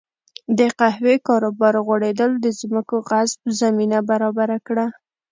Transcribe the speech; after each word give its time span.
د 0.57 0.59
قهوې 0.79 1.15
کاروبار 1.27 1.73
غوړېدل 1.85 2.31
د 2.39 2.45
ځمکو 2.59 2.95
غصب 3.09 3.41
زمینه 3.59 3.99
برابره 4.09 4.57
کړه. 4.67 4.85